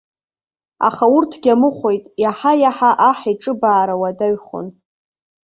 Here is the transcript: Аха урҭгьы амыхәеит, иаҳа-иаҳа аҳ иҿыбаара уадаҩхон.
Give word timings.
Аха 0.87 1.05
урҭгьы 1.15 1.51
амыхәеит, 1.55 2.03
иаҳа-иаҳа 2.21 2.91
аҳ 3.09 3.19
иҿыбаара 3.31 3.95
уадаҩхон. 4.01 4.67